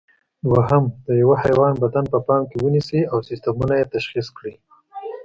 دوهم: 0.49 0.83
د 1.05 1.07
یوه 1.21 1.35
حیوان 1.43 1.73
بدن 1.83 2.05
په 2.13 2.19
پام 2.27 2.41
کې 2.49 2.57
ونیسئ 2.63 3.01
او 3.11 3.17
سیسټمونه 3.29 3.73
یې 3.79 3.89
تشخیص 3.95 4.27
کړئ. 4.37 4.55